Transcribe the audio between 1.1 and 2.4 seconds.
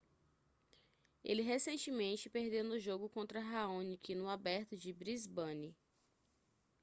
ele recentemente